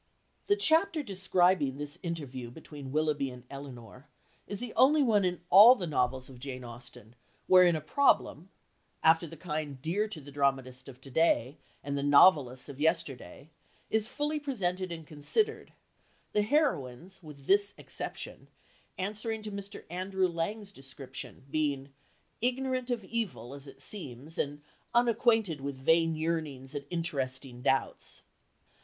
[0.47, 4.07] The chapter describing this interview between Willoughby and Elinor
[4.47, 7.13] is the only one in all the novels of Jane Austen
[7.45, 8.49] wherein a "problem,"
[9.03, 13.51] after the kind dear to the dramatist of to day and the novelists of yesterday,
[13.91, 15.71] is fully presented and considered,
[16.31, 18.47] the heroines, with this exception,
[18.97, 19.83] answering to Mr.
[19.91, 21.93] Andrew Lang's description, being
[22.41, 24.63] "ignorant of evil, as it seems, and
[24.95, 28.23] unacquainted with vain yearnings and interesting doubts."